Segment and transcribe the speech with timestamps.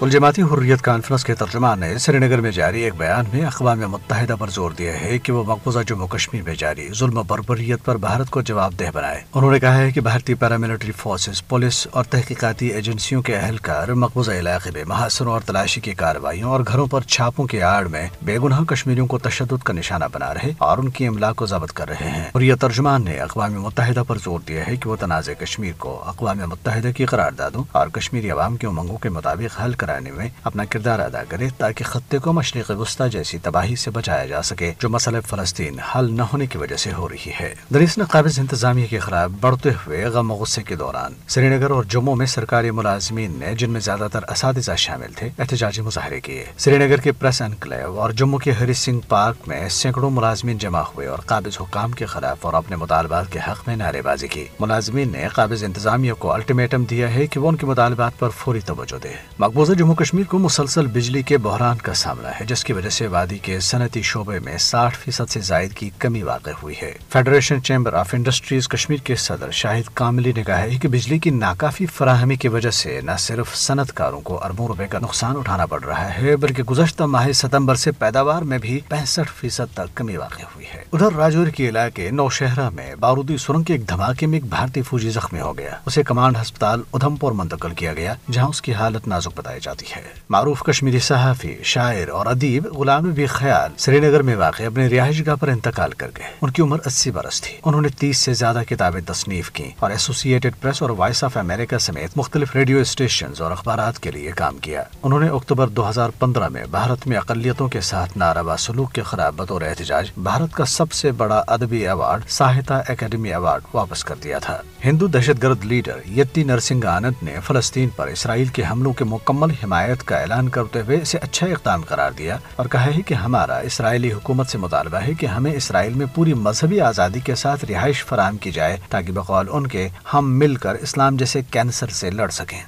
[0.00, 3.80] کل جماعتی حریت کانفرنس کے ترجمان نے سری نگر میں جاری ایک بیان میں اقوام
[3.80, 7.96] متحدہ پر زور دیا ہے کہ وہ مقبوضہ جموں کشمیر میں جاری ظلم بربریت پر
[7.96, 12.04] بھارت کو جواب دہ بنائے۔ انہوں نے کہا ہے کہ بھارتی پیراملٹری فورسز، پولیس اور
[12.04, 17.00] تحقیقاتی ایجنسیوں کے اہلکار مقبوضہ علاقے میں محاصروں اور تلاشی کی کارروائیوں اور گھروں پر
[17.00, 20.88] چھاپوں کی آڑ میں بے گناہ کشمیریوں کو تشدد کا نشانہ بنا رہے اور ان
[20.88, 24.40] کی املاک کو ضبط کر رہے ہیں۔ اور یہ ترجمان نے اقوام متحدہ پر زور
[24.48, 28.66] دیا ہے کہ وہ تنازع کشمیر کو اقوام متحدہ کی قراردادوں اور کشمیری عوام کے
[28.66, 32.70] امنگوں کے مطابق حل کر کرانے میں اپنا کردار ادا کرے تاکہ خطے کو مشرق
[32.78, 36.76] وسطی جیسی تباہی سے بچایا جا سکے، جو مسئلہ فلسطین حل نہ ہونے کی وجہ
[36.76, 40.62] سے ہو رہی ہے۔ دریس نے قابض انتظامیہ کے خلاف بڑھتے ہوئے غم و غصے
[40.62, 44.72] کے دوران سری نگر اور جموں میں سرکاری ملازمین نے جن میں زیادہ تر اساتذہ
[44.76, 49.08] شامل تھے احتجاجی مظاہرے کیے۔ سری نگر کے پریس انکلیو اور جموں کے ہری سنگھ
[49.08, 53.38] پارک میں سینکڑوں ملازمین جمع ہوئے اور قابض حکام کے خلاف اور اپنے مطالبات کے
[53.38, 57.48] حق میں نعرے بازی کی۔ ملازمین نے قابض انتظامیہ کو الٹیمیٹم دیا ہے کہ وہ
[57.48, 61.76] ان کے مطالبات پر فوری توجہ دے۔ مقبوضہ جموں کشمیر کو مسلسل بجلی کے بحران
[61.76, 65.40] کا سامنا ہے، جس کی وجہ سے وادی کے صنعتی شعبے میں ساٹھ فیصد سے
[65.40, 70.32] زائد کی کمی واقع ہوئی ہے۔ Federation chamber of industries Kashmir کے صدر شاہد کاملی
[70.36, 74.20] نے کہا ہے کہ بجلی کی ناکافی فراہمی کی وجہ سے نہ صرف صنعت کاروں
[74.20, 78.42] کو اربوں روپے کا نقصان اٹھانا پڑ رہا ہے، بلکہ گزشتہ ماہ ستمبر سے پیداوار
[78.42, 82.94] میں بھی پینسٹھ فیصد تک کمی واقع ہوئی ہے۔ ادھر راجور کے علاقے نوشہرہ میں
[82.94, 86.82] بارودی سرنگ کے ایک دھماکے میں ایک بھارتی فوجی زخمی ہو گیا۔ اسے کمانڈ ہسپتال
[86.92, 90.98] ادھم پور منتقل کیا گیا، جہاں اس کی حالت نازک بتائی جاتی ہے۔ معروف کشمیری
[90.98, 95.48] صحافی، شاعر اور ادیب غلام نبی خیال سری نگر میں واقع اپنے رہائش گاہ پر
[95.48, 99.00] انتقال کر گئے۔ ان کی عمر اسی برس تھی۔ انہوں نے تیس سے زیادہ کتابیں
[99.06, 103.98] تصنیف کی اور ایسوسیٹڈ پریس اور وائس آف امریکہ سمیت مختلف ریڈیو اسٹیشن اور اخبارات
[103.98, 107.80] کے لیے کام کیا۔ انہوں نے اکتوبر دو ہزار پندرہ میں بھارت میں اقلیتوں کے
[107.80, 112.78] ساتھ ناروا سلوک کے خلاف بطور احتجاج بھارت کا سب سے بڑا ادبی ایوارڈ ساہتا
[112.78, 117.88] اکیڈمی ایوارڈ واپس کر دیا تھا۔ ہندو دہشت گرد لیڈر یتی نرسنگ آنند نے فلسطین
[117.88, 122.12] پر اسرائیل کے حملوں کے مکمل حمایت کا اعلان کرتے ہوئے اسے اچھا اقدام قرار
[122.18, 126.06] دیا اور کہا ہے کہ ہمارا اسرائیلی حکومت سے مطالبہ ہے کہ ہمیں اسرائیل میں
[126.14, 130.56] پوری مذہبی آزادی کے ساتھ رہائش فراہم کی جائے تاکہ بقول ان کے ہم مل
[130.56, 132.62] کر اسلام جیسے کینسر سے لڑ سکیں۔